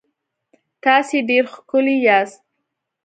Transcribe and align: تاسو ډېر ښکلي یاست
تاسو 0.83 1.15
ډېر 1.29 1.43
ښکلي 1.53 1.95
یاست 2.07 2.41